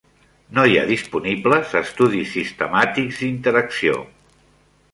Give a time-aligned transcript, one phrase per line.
[0.57, 4.03] No hi ha disponibles estudis sistemàtics d'interacció.